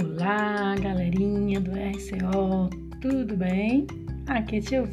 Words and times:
Olá, 0.00 0.74
galerinha 0.76 1.60
do 1.60 1.72
RCO, 1.72 2.70
tudo 3.02 3.36
bem? 3.36 3.86
Aqui 4.26 4.56
é 4.56 4.60
Tia 4.62 4.88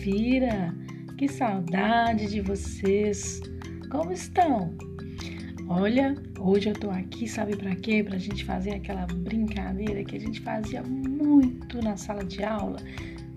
que 1.18 1.30
saudade 1.30 2.28
de 2.28 2.42
vocês! 2.42 3.42
Como 3.90 4.12
estão? 4.12 4.76
Olha, 5.70 6.14
hoje 6.38 6.70
eu 6.70 6.74
tô 6.74 6.90
aqui, 6.90 7.26
sabe 7.26 7.56
para 7.56 7.74
quê? 7.74 8.04
Pra 8.04 8.18
gente 8.18 8.44
fazer 8.44 8.72
aquela 8.72 9.06
brincadeira 9.06 10.04
que 10.04 10.18
a 10.18 10.20
gente 10.20 10.42
fazia 10.42 10.84
muito 10.84 11.82
na 11.82 11.96
sala 11.96 12.26
de 12.26 12.44
aula. 12.44 12.80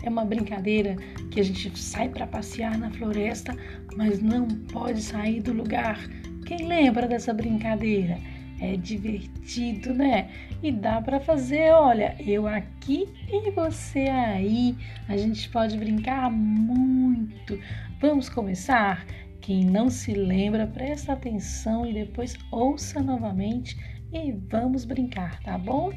É 0.02 0.08
uma 0.08 0.24
brincadeira 0.24 0.96
que 1.30 1.38
a 1.38 1.44
gente 1.44 1.78
sai 1.78 2.08
para 2.08 2.26
passear 2.26 2.76
na 2.78 2.90
floresta, 2.90 3.56
mas 3.96 4.20
não 4.20 4.48
pode 4.72 5.00
sair 5.00 5.40
do 5.40 5.52
lugar. 5.52 6.00
Quem 6.44 6.66
lembra 6.66 7.06
dessa 7.06 7.32
brincadeira? 7.32 8.18
É 8.60 8.76
divertido, 8.76 9.94
né? 9.94 10.30
E 10.62 10.70
dá 10.70 11.00
para 11.00 11.18
fazer, 11.18 11.72
olha, 11.72 12.14
eu 12.20 12.46
aqui 12.46 13.08
e 13.28 13.50
você 13.50 14.00
aí. 14.00 14.76
A 15.08 15.16
gente 15.16 15.48
pode 15.48 15.76
brincar 15.76 16.30
muito. 16.30 17.58
Vamos 18.00 18.28
começar? 18.28 19.06
Quem 19.40 19.64
não 19.64 19.88
se 19.88 20.12
lembra, 20.12 20.66
presta 20.66 21.14
atenção 21.14 21.86
e 21.86 21.94
depois 21.94 22.36
ouça 22.52 23.02
novamente 23.02 23.76
e 24.12 24.32
vamos 24.32 24.84
brincar, 24.84 25.40
tá 25.40 25.56
bom? 25.56 25.92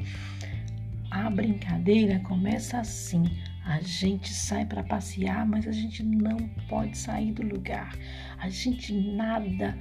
A 1.10 1.28
brincadeira 1.28 2.18
começa 2.20 2.78
assim. 2.78 3.24
A 3.64 3.80
gente 3.80 4.32
sai 4.32 4.64
para 4.66 4.82
passear, 4.82 5.46
mas 5.46 5.66
a 5.66 5.72
gente 5.72 6.02
não 6.02 6.36
pode 6.68 6.96
sair 6.96 7.32
do 7.32 7.42
lugar. 7.42 7.96
A 8.38 8.48
gente 8.48 8.92
nada, 8.92 9.76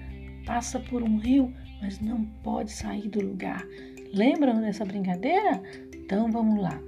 passa 0.46 0.80
por 0.80 1.02
um 1.02 1.18
rio, 1.18 1.54
mas 1.84 2.00
não 2.00 2.24
pode 2.44 2.72
sair 2.72 3.10
do 3.10 3.20
lugar. 3.20 3.68
Lembram 4.14 4.62
dessa 4.62 4.86
brincadeira? 4.86 5.62
Então 5.94 6.32
vamos 6.32 6.62
lá. 6.62 6.82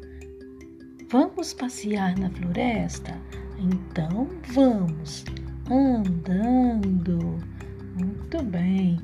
Vamos 1.10 1.54
passear 1.54 2.18
na 2.18 2.30
floresta? 2.30 3.14
Então 3.60 4.30
vamos, 4.54 5.26
andando. 5.70 7.38
Muito 8.00 8.42
bem. 8.44 8.98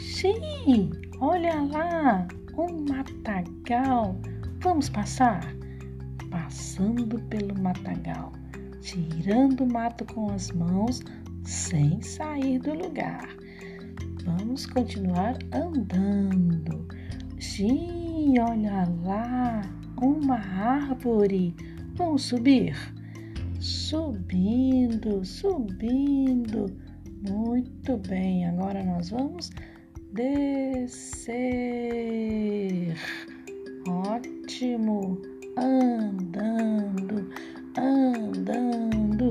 Sim, 0.00 0.90
olha 1.20 1.60
lá, 1.60 2.26
um 2.56 2.86
matagal. 2.88 4.18
Vamos 4.60 4.88
passar? 4.88 5.44
Passando 6.30 7.20
pelo 7.24 7.54
matagal, 7.60 8.32
tirando 8.80 9.60
o 9.60 9.70
mato 9.70 10.06
com 10.06 10.30
as 10.30 10.50
mãos 10.52 11.02
sem 11.44 12.00
sair 12.00 12.58
do 12.58 12.72
lugar. 12.72 13.28
Vamos 14.56 14.72
continuar 14.72 15.36
andando. 15.52 16.88
Sim, 17.38 18.38
olha 18.38 18.88
lá, 19.04 19.60
uma 20.00 20.36
árvore. 20.36 21.54
Vamos 21.94 22.22
subir. 22.22 22.74
Subindo, 23.60 25.22
subindo. 25.26 26.74
Muito 27.28 27.98
bem, 28.08 28.46
agora 28.46 28.82
nós 28.82 29.10
vamos 29.10 29.50
descer. 30.14 31.36
Ótimo. 33.86 35.20
Andando, 35.58 37.30
andando. 37.76 39.28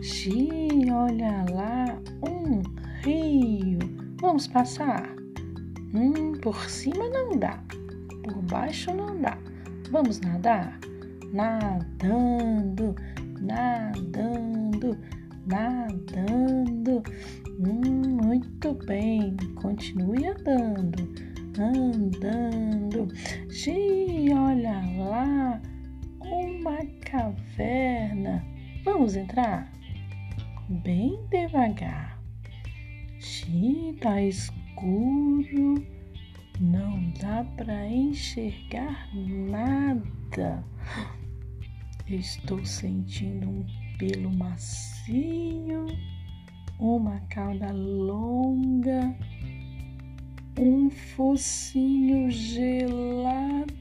Sim, 0.00 0.88
olha 0.92 1.44
lá. 1.52 1.77
Vamos 4.28 4.46
passar? 4.46 5.08
Hum, 5.94 6.32
por 6.42 6.68
cima 6.68 7.08
não 7.08 7.38
dá, 7.38 7.64
por 8.22 8.42
baixo 8.42 8.92
não 8.92 9.18
dá. 9.18 9.38
Vamos 9.90 10.20
nadar? 10.20 10.78
Nadando, 11.32 12.94
nadando, 13.40 14.98
nadando. 15.46 17.02
Hum, 17.58 18.18
muito 18.22 18.74
bem, 18.84 19.34
continue 19.54 20.26
andando, 20.26 21.08
andando. 21.58 23.08
Sim, 23.50 24.34
olha 24.34 24.82
lá, 25.08 25.62
uma 26.20 26.76
caverna. 27.00 28.44
Vamos 28.84 29.16
entrar? 29.16 29.72
Bem 30.68 31.18
devagar. 31.30 32.07
Sim, 33.20 33.96
tá 34.00 34.22
escuro, 34.22 35.84
não 36.60 37.10
dá 37.20 37.44
para 37.56 37.88
enxergar 37.88 39.08
nada. 39.14 40.64
Estou 42.06 42.64
sentindo 42.64 43.48
um 43.48 43.66
pelo 43.98 44.30
macio, 44.30 45.86
uma 46.78 47.18
cauda 47.28 47.72
longa, 47.72 49.16
um 50.58 50.88
focinho 50.88 52.30
gelado. 52.30 53.76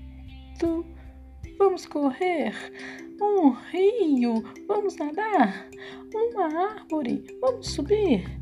Vamos 1.59 1.85
correr? 1.85 2.53
Um 3.21 3.49
rio? 3.49 4.43
Vamos 4.67 4.95
nadar? 4.97 5.67
Uma 6.13 6.71
árvore? 6.73 7.23
Vamos 7.39 7.67
subir? 7.67 8.36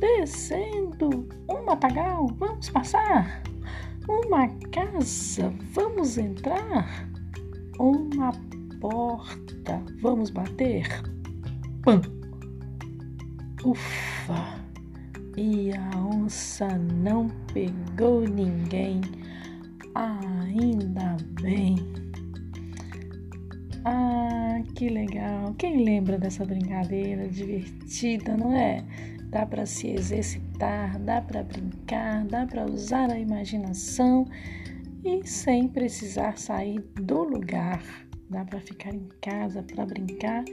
Descendo 0.00 1.28
um 1.48 1.64
matagal, 1.64 2.26
vamos 2.38 2.68
passar. 2.70 3.42
Uma 4.08 4.48
casa, 4.70 5.52
vamos 5.72 6.16
entrar. 6.16 7.08
Uma 7.78 8.32
porta, 8.80 9.82
vamos 10.00 10.30
bater. 10.30 10.86
Pam! 11.82 12.00
Ufa! 13.64 14.58
E 15.36 15.72
a 15.72 15.96
onça 15.98 16.66
não 16.78 17.28
pegou 17.52 18.22
ninguém. 18.22 19.00
Ainda 19.94 21.16
bem. 21.40 21.97
Ah, 23.90 24.62
que 24.74 24.88
legal! 24.88 25.54
Quem 25.56 25.84
lembra 25.84 26.18
dessa 26.18 26.44
brincadeira 26.44 27.26
divertida, 27.28 28.36
não 28.36 28.52
é? 28.52 28.84
dá 29.30 29.44
para 29.44 29.66
se 29.66 29.88
exercitar, 29.88 30.98
dá 31.00 31.20
para 31.20 31.42
brincar, 31.42 32.24
dá 32.26 32.46
para 32.46 32.64
usar 32.64 33.10
a 33.10 33.18
imaginação 33.18 34.26
e 35.04 35.26
sem 35.26 35.68
precisar 35.68 36.38
sair 36.38 36.80
do 37.00 37.22
lugar. 37.22 37.82
Dá 38.30 38.44
para 38.44 38.60
ficar 38.60 38.94
em 38.94 39.08
casa 39.20 39.62
para 39.62 39.86
brincar 39.86 40.44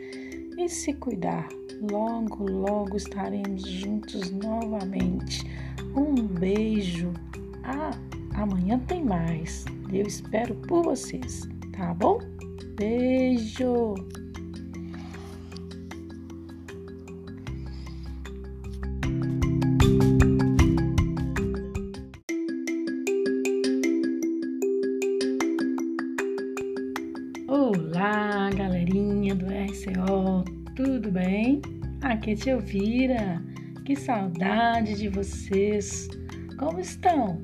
e 0.57 0.69
se 0.69 0.93
cuidar. 0.93 1.47
Logo, 1.91 2.49
logo 2.49 2.95
estaremos 2.95 3.67
juntos 3.67 4.31
novamente. 4.31 5.43
Um 5.95 6.25
beijo. 6.27 7.11
Ah, 7.63 7.91
amanhã 8.35 8.79
tem 8.87 9.03
mais. 9.03 9.65
Eu 9.91 10.05
espero 10.05 10.55
por 10.55 10.83
vocês, 10.83 11.47
tá 11.75 11.93
bom? 11.93 12.19
Beijo. 12.77 13.95
Olá, 27.47 28.49
galerinha 28.55 29.35
do 29.35 29.45
RCO, 29.45 30.43
tudo 30.75 31.11
bem? 31.11 31.61
Aqui 32.01 32.31
é 32.31 32.35
Tia 32.35 32.53
Elvira, 32.53 33.43
que 33.83 33.95
saudade 33.95 34.95
de 34.95 35.09
vocês! 35.09 36.07
Como 36.57 36.79
estão? 36.79 37.43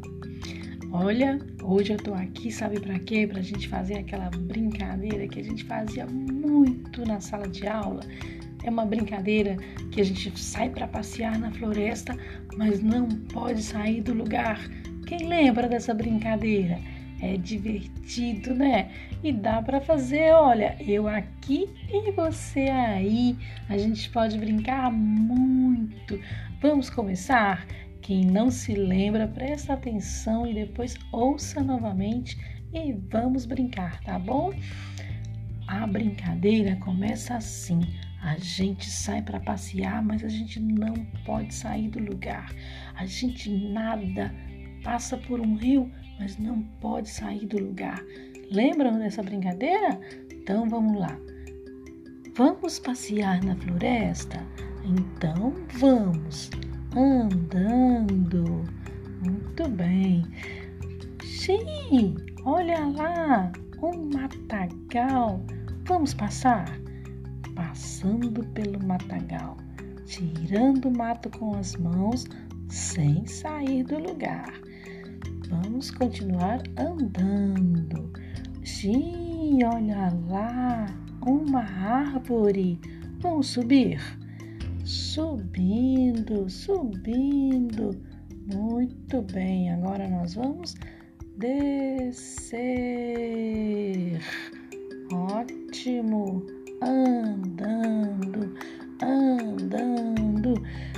Olha, 0.93 1.39
hoje 1.63 1.93
eu 1.93 1.97
tô 1.97 2.13
aqui, 2.13 2.51
sabe 2.51 2.77
para 2.77 2.99
quê? 2.99 3.25
Pra 3.25 3.41
gente 3.41 3.69
fazer 3.69 3.99
aquela 3.99 4.29
brincadeira 4.29 5.25
que 5.25 5.39
a 5.39 5.43
gente 5.43 5.63
fazia 5.63 6.05
muito 6.05 7.05
na 7.05 7.21
sala 7.21 7.47
de 7.47 7.65
aula. 7.65 8.01
É 8.61 8.69
uma 8.69 8.85
brincadeira 8.85 9.55
que 9.89 10.01
a 10.01 10.03
gente 10.03 10.37
sai 10.37 10.69
para 10.69 10.87
passear 10.87 11.39
na 11.39 11.49
floresta, 11.51 12.13
mas 12.57 12.83
não 12.83 13.07
pode 13.07 13.63
sair 13.63 14.01
do 14.01 14.13
lugar. 14.13 14.59
Quem 15.07 15.27
lembra 15.29 15.69
dessa 15.69 15.93
brincadeira? 15.93 16.77
é 17.21 17.37
divertido, 17.37 18.53
né? 18.55 18.89
E 19.23 19.31
dá 19.31 19.61
para 19.61 19.79
fazer, 19.79 20.33
olha, 20.33 20.75
eu 20.79 21.07
aqui 21.07 21.69
e 21.87 22.11
você 22.11 22.61
aí. 22.61 23.37
A 23.69 23.77
gente 23.77 24.09
pode 24.09 24.37
brincar 24.39 24.91
muito. 24.91 26.19
Vamos 26.59 26.89
começar? 26.89 27.65
Quem 28.01 28.25
não 28.25 28.49
se 28.49 28.73
lembra, 28.73 29.27
presta 29.27 29.73
atenção 29.73 30.47
e 30.47 30.53
depois 30.53 30.97
ouça 31.11 31.63
novamente 31.63 32.37
e 32.73 32.93
vamos 32.93 33.45
brincar, 33.45 34.01
tá 34.01 34.17
bom? 34.17 34.51
A 35.67 35.85
brincadeira 35.85 36.75
começa 36.77 37.35
assim. 37.35 37.79
A 38.23 38.37
gente 38.37 38.89
sai 38.89 39.21
para 39.21 39.39
passear, 39.39 40.03
mas 40.03 40.23
a 40.23 40.29
gente 40.29 40.59
não 40.59 40.93
pode 41.25 41.53
sair 41.53 41.89
do 41.89 41.99
lugar. 41.99 42.53
A 42.95 43.05
gente 43.05 43.49
nada, 43.49 44.33
passa 44.83 45.17
por 45.17 45.39
um 45.39 45.55
rio, 45.55 45.91
mas 46.19 46.37
não 46.37 46.61
pode 46.81 47.09
sair 47.09 47.45
do 47.45 47.59
lugar. 47.59 48.03
Lembram 48.51 48.97
dessa 48.97 49.21
brincadeira? 49.21 49.99
Então 50.31 50.67
vamos 50.67 50.99
lá. 50.99 51.17
Vamos 52.35 52.79
passear 52.79 53.43
na 53.43 53.55
floresta? 53.55 54.45
Então 54.83 55.53
vamos 55.73 56.49
andando. 56.95 58.63
Muito 59.23 59.69
bem. 59.69 60.25
Sim, 61.23 62.15
olha 62.45 62.85
lá, 62.85 63.51
um 63.81 64.09
matagal. 64.13 65.43
Vamos 65.85 66.13
passar? 66.13 66.65
Passando 67.55 68.43
pelo 68.49 68.83
matagal, 68.85 69.57
tirando 70.05 70.85
o 70.85 70.97
mato 70.97 71.29
com 71.37 71.55
as 71.55 71.75
mãos 71.75 72.25
sem 72.69 73.25
sair 73.25 73.83
do 73.83 73.99
lugar. 73.99 74.53
Vamos 75.49 75.91
continuar 75.91 76.61
andando. 76.77 78.11
Sim, 78.63 79.59
olha 79.63 80.13
lá, 80.29 80.85
uma 81.25 81.61
árvore. 81.61 82.79
Vamos 83.19 83.47
subir? 83.47 83.99
Subindo, 84.91 86.49
subindo. 86.49 87.95
Muito 88.53 89.21
bem, 89.21 89.71
agora 89.71 90.05
nós 90.09 90.33
vamos 90.33 90.75
descer. 91.37 92.59
Ótimo, 95.13 96.45
andando, 96.81 98.53
andando. 99.01 100.55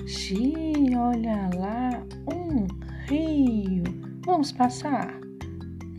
Sim, 0.07 0.95
olha 0.95 1.51
lá, 1.55 2.03
um 2.33 2.65
rio. 3.05 3.83
Vamos 4.25 4.51
passar? 4.51 5.13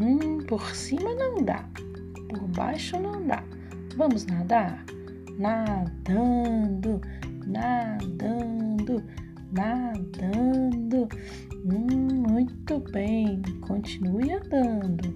Hum, 0.01 0.39
por 0.49 0.75
cima 0.75 1.15
não 1.15 1.45
dá, 1.45 1.65
por 2.29 2.49
baixo 2.49 2.99
não 2.99 3.25
dá. 3.25 3.45
Vamos 3.97 4.27
nadar? 4.27 4.85
Nadando, 5.39 7.01
nadando, 7.47 9.03
nadando. 9.53 11.09
Hum, 11.65 12.23
muito 12.29 12.79
bem. 12.93 13.41
Continue 13.61 14.33
andando, 14.33 15.15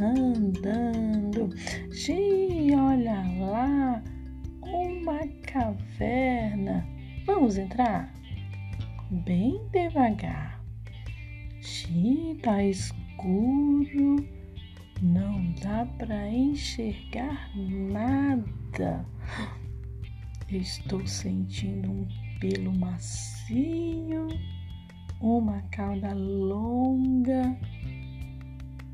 andando. 0.00 1.50
Sim, 1.92 2.74
olha 2.74 3.22
lá, 3.40 4.02
uma 4.62 5.20
caverna. 5.46 6.86
Vamos 7.26 7.58
entrar? 7.58 8.12
Bem 9.10 9.60
devagar. 9.72 10.60
Sim, 11.60 12.38
tá 12.42 12.62
escuro 12.62 14.16
não 15.02 15.52
dá 15.62 15.86
para 15.98 16.28
enxergar 16.28 17.50
nada. 17.56 19.04
Estou 20.52 21.06
sentindo 21.06 21.88
um 21.88 22.08
pelo 22.40 22.72
macio, 22.76 24.26
uma 25.20 25.62
cauda 25.70 26.12
longa, 26.12 27.56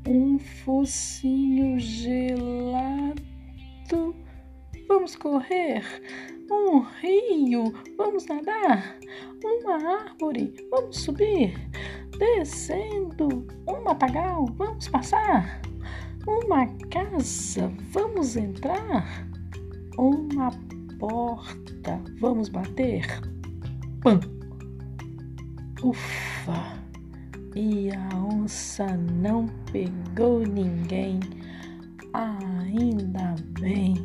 um 0.07 0.37
focinho 0.37 1.79
gelado. 1.79 2.85
Vamos 4.87 5.15
correr? 5.15 5.83
Um 6.51 6.81
rio? 7.01 7.73
Vamos 7.97 8.27
nadar? 8.27 8.95
Uma 9.43 10.03
árvore? 10.03 10.53
Vamos 10.69 10.97
subir? 10.99 11.55
Descendo? 12.19 13.47
Um 13.67 13.83
matagal? 13.83 14.45
Vamos 14.57 14.87
passar? 14.89 15.59
Uma 16.27 16.67
casa, 16.91 17.73
vamos 17.91 18.35
entrar? 18.37 19.27
Uma 19.97 20.51
porta, 20.97 22.01
vamos 22.19 22.49
bater? 22.49 23.05
Pam! 24.01 24.19
Ufa! 25.83 26.77
E 27.55 27.89
a 27.91 28.15
onça 28.15 28.85
não 28.97 29.47
pegou 29.71 30.45
ninguém. 30.45 31.19
Ainda 32.13 33.35
bem. 33.59 33.95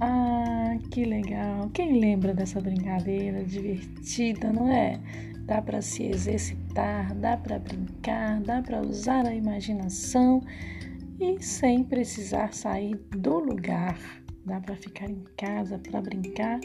Ah, 0.00 0.76
que 0.90 1.04
legal. 1.04 1.70
Quem 1.72 2.00
lembra 2.00 2.34
dessa 2.34 2.60
brincadeira 2.60 3.44
divertida, 3.44 4.52
não 4.52 4.68
é? 4.68 5.00
Dá 5.46 5.60
para 5.60 5.82
se 5.82 6.04
exercitar, 6.04 7.14
dá 7.14 7.36
para 7.36 7.58
brincar, 7.58 8.40
dá 8.40 8.62
para 8.62 8.80
usar 8.80 9.26
a 9.26 9.34
imaginação 9.34 10.40
e 11.20 11.40
sem 11.42 11.84
precisar 11.84 12.52
sair 12.52 12.96
do 13.16 13.38
lugar. 13.38 14.23
Dá 14.46 14.60
para 14.60 14.76
ficar 14.76 15.08
em 15.08 15.22
casa 15.36 15.78
para 15.78 16.02
brincar 16.02 16.60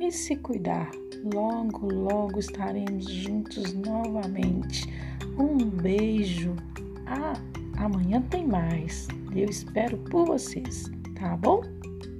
e 0.00 0.10
se 0.12 0.36
cuidar. 0.36 0.90
Logo, 1.34 1.92
logo 1.92 2.38
estaremos 2.38 3.10
juntos 3.10 3.72
novamente. 3.74 4.88
Um 5.36 5.68
beijo. 5.68 6.54
Ah, 7.06 7.34
amanhã 7.76 8.22
tem 8.30 8.46
mais. 8.46 9.08
Eu 9.34 9.48
espero 9.48 9.98
por 10.10 10.26
vocês, 10.26 10.90
tá 11.18 11.36
bom? 11.36 11.62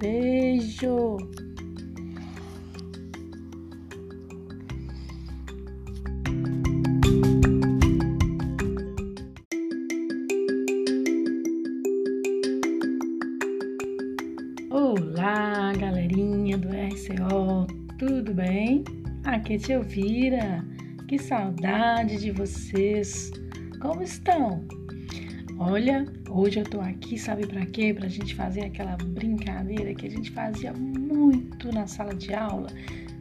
Beijo. 0.00 1.16
Tia 19.56 19.76
Elvira, 19.76 20.62
que 21.06 21.18
saudade 21.18 22.18
de 22.18 22.30
vocês. 22.30 23.30
Como 23.80 24.02
estão? 24.02 24.62
Olha, 25.58 26.04
hoje 26.28 26.58
eu 26.60 26.64
tô 26.64 26.80
aqui, 26.80 27.16
sabe 27.16 27.46
para 27.46 27.64
quê? 27.64 27.94
Pra 27.94 28.08
gente 28.08 28.34
fazer 28.34 28.66
aquela 28.66 28.96
brincadeira 28.96 29.94
que 29.94 30.06
a 30.06 30.10
gente 30.10 30.30
fazia 30.32 30.72
muito 30.74 31.72
na 31.72 31.86
sala 31.86 32.14
de 32.14 32.34
aula. 32.34 32.68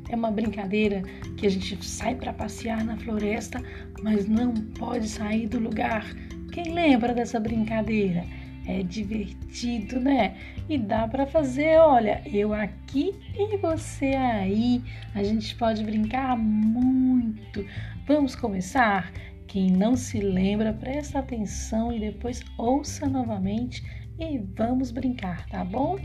É 0.09 0.15
uma 0.15 0.29
brincadeira 0.29 1.01
que 1.37 1.47
a 1.47 1.49
gente 1.49 1.83
sai 1.85 2.15
para 2.15 2.33
passear 2.33 2.83
na 2.83 2.97
floresta, 2.97 3.63
mas 4.03 4.27
não 4.27 4.53
pode 4.53 5.07
sair 5.07 5.47
do 5.47 5.59
lugar. 5.59 6.05
Quem 6.51 6.73
lembra 6.73 7.13
dessa 7.13 7.39
brincadeira? 7.39 8.25
É 8.67 8.83
divertido, 8.83 9.99
né? 9.99 10.35
E 10.69 10.77
dá 10.77 11.07
para 11.07 11.25
fazer, 11.25 11.77
olha, 11.79 12.21
eu 12.25 12.53
aqui 12.53 13.15
e 13.33 13.57
você 13.57 14.07
aí. 14.07 14.83
A 15.15 15.23
gente 15.23 15.55
pode 15.55 15.83
brincar 15.83 16.37
muito. 16.37 17.65
Vamos 18.05 18.35
começar? 18.35 19.11
Quem 19.47 19.71
não 19.71 19.95
se 19.95 20.19
lembra, 20.19 20.73
presta 20.73 21.19
atenção 21.19 21.93
e 21.93 21.99
depois 21.99 22.43
ouça 22.57 23.07
novamente 23.07 23.81
e 24.19 24.37
vamos 24.37 24.91
brincar, 24.91 25.45
tá 25.47 25.63
bom? 25.63 25.97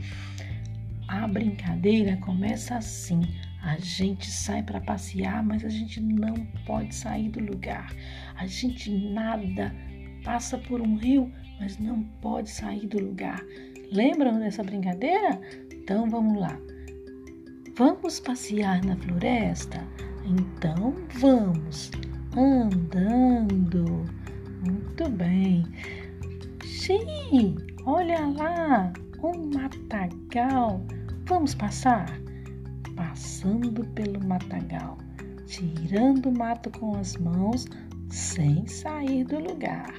A 1.09 1.27
brincadeira 1.27 2.17
começa 2.19 2.77
assim. 2.77 3.21
A 3.63 3.77
gente 3.79 4.31
sai 4.31 4.63
para 4.63 4.81
passear, 4.81 5.43
mas 5.43 5.65
a 5.65 5.69
gente 5.69 6.01
não 6.01 6.35
pode 6.65 6.95
sair 6.95 7.29
do 7.29 7.41
lugar. 7.41 7.95
A 8.37 8.47
gente 8.47 8.91
nada, 8.91 9.75
passa 10.25 10.59
por 10.59 10.81
um 10.81 10.97
rio, 10.97 11.31
mas 11.61 11.79
não 11.79 12.03
pode 12.21 12.51
sair 12.51 12.87
do 12.87 12.99
lugar. 12.99 13.45
Lembram 13.91 14.39
dessa 14.39 14.63
brincadeira? 14.63 15.41
Então 15.73 16.09
vamos 16.09 16.41
lá. 16.41 16.59
Vamos 17.77 18.21
passear 18.21 18.85
na 18.85 18.97
floresta? 18.97 19.83
Então 20.25 20.95
vamos, 21.15 21.91
andando. 22.37 24.05
Muito 24.65 25.09
bem. 25.11 25.65
Sim, 26.65 27.57
olha 27.85 28.27
lá, 28.27 28.93
um 29.23 29.51
matagal. 29.55 30.85
Vamos 31.27 31.55
passar? 31.55 32.07
Passando 32.95 33.85
pelo 33.89 34.25
matagal, 34.25 34.99
tirando 35.47 36.27
o 36.27 36.39
mato 36.39 36.71
com 36.79 36.97
as 36.97 37.17
mãos 37.17 37.67
sem 38.11 38.67
sair 38.67 39.25
do 39.25 39.39
lugar. 39.39 39.93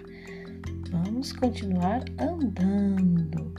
Vamos 0.94 1.34
continuar 1.34 2.06
andando. 2.20 3.52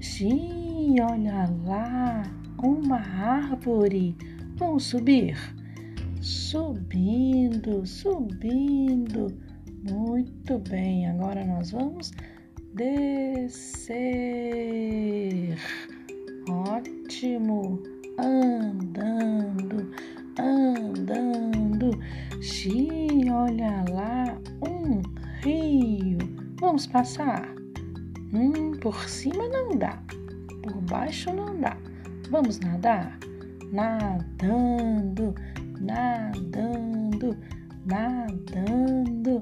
Sim, 0.00 0.96
olha 1.02 1.46
lá, 1.66 2.22
uma 2.62 2.96
árvore. 2.96 4.16
Vamos 4.56 4.84
subir? 4.84 5.36
Subindo, 6.22 7.84
subindo. 7.84 9.26
Muito 9.86 10.58
bem, 10.60 11.06
agora 11.10 11.44
nós 11.44 11.72
vamos 11.72 12.10
descer. 12.72 13.98
Ótimo, 16.48 17.82
andando, 18.18 19.92
andando. 20.40 21.90
Sim, 22.40 23.28
olha 23.28 23.84
lá, 23.92 24.40
um 24.66 25.02
rio. 25.42 26.37
Vamos 26.60 26.88
passar? 26.88 27.54
Hum, 28.32 28.72
por 28.80 29.08
cima 29.08 29.48
não 29.48 29.78
dá, 29.78 30.02
por 30.62 30.80
baixo 30.82 31.32
não 31.32 31.56
dá. 31.60 31.76
Vamos 32.30 32.58
nadar? 32.58 33.16
Nadando, 33.70 35.36
nadando, 35.80 37.36
nadando. 37.86 39.40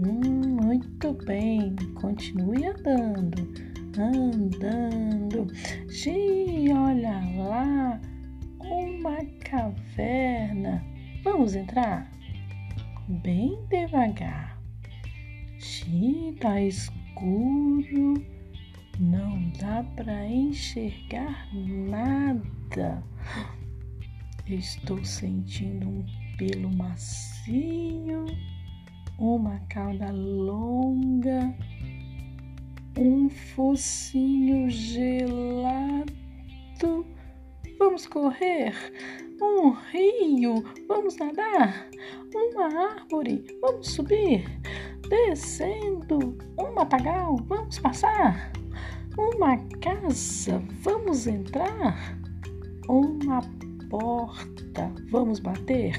Hum, 0.00 0.58
muito 0.64 1.12
bem, 1.24 1.76
continue 1.94 2.66
andando, 2.66 3.48
andando. 3.96 5.46
Xiii, 5.88 6.72
olha 6.72 7.22
lá, 7.36 8.00
uma 8.60 9.16
caverna. 9.44 10.84
Vamos 11.22 11.54
entrar? 11.54 12.10
Bem 13.22 13.58
devagar. 13.68 14.47
Xiii, 15.88 16.32
tá 16.38 16.60
escuro. 16.60 18.22
Não 19.00 19.50
dá 19.58 19.82
para 19.96 20.26
enxergar 20.26 21.48
nada. 21.54 23.02
Estou 24.46 25.02
sentindo 25.02 25.88
um 25.88 26.04
pelo 26.36 26.70
macio, 26.70 28.26
uma 29.18 29.58
cauda 29.70 30.10
longa, 30.12 31.54
um 32.98 33.30
focinho 33.30 34.68
gelado. 34.68 35.76
Vamos 37.78 38.06
correr? 38.06 38.74
Um 39.40 39.70
rio? 39.70 40.64
Vamos 40.86 41.16
nadar? 41.16 41.88
Uma 42.34 42.90
árvore? 42.92 43.44
Vamos 43.62 43.88
subir? 43.88 44.44
Descendo? 45.08 46.36
Um 46.58 46.74
matagal? 46.74 47.36
Vamos 47.46 47.78
passar? 47.78 48.52
Uma 49.16 49.56
casa? 49.80 50.62
Vamos 50.82 51.26
entrar? 51.26 52.18
Uma 52.88 53.40
porta? 53.88 54.92
Vamos 55.10 55.40
bater? 55.40 55.96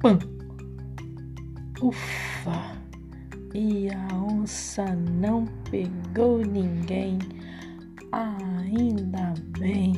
Pam! 0.00 0.18
Ufa! 1.82 2.76
E 3.54 3.88
a 3.90 4.14
onça 4.14 4.84
não 4.94 5.44
pegou 5.70 6.38
ninguém. 6.38 7.18
Ainda 8.12 9.34
bem. 9.58 9.94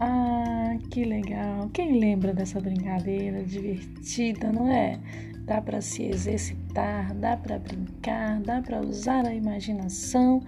Ah, 0.00 0.76
que 0.90 1.04
legal. 1.04 1.68
Quem 1.72 2.00
lembra 2.00 2.32
dessa 2.32 2.60
brincadeira 2.60 3.44
divertida, 3.44 4.50
não 4.52 4.68
é? 4.68 5.00
Dá 5.44 5.60
para 5.60 5.80
se 5.80 6.04
exercitar, 6.04 7.14
dá 7.14 7.36
para 7.36 7.58
brincar, 7.58 8.40
dá 8.40 8.62
para 8.62 8.80
usar 8.80 9.26
a 9.26 9.34
imaginação 9.34 10.40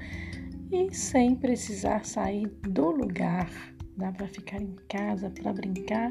e 0.73 0.93
sem 0.95 1.35
precisar 1.35 2.05
sair 2.05 2.47
do 2.63 2.91
lugar. 2.91 3.51
Dá 3.97 4.11
para 4.13 4.27
ficar 4.27 4.61
em 4.61 4.75
casa 4.89 5.31
para 5.31 5.53
brincar 5.53 6.11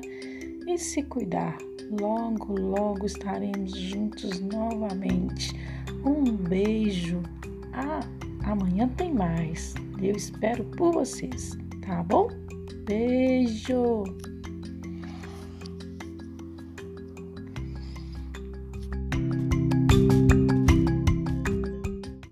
e 0.68 0.78
se 0.78 1.04
cuidar. 1.04 1.58
Logo, 2.00 2.60
logo 2.60 3.06
estaremos 3.06 3.76
juntos 3.78 4.40
novamente. 4.40 5.52
Um 6.04 6.36
beijo. 6.36 7.22
Ah, 7.74 8.00
amanhã 8.44 8.88
tem 8.90 9.14
mais. 9.14 9.74
Eu 10.02 10.16
espero 10.16 10.64
por 10.78 10.94
vocês, 10.94 11.58
tá 11.82 12.04
bom? 12.04 12.28
Beijo! 12.86 14.04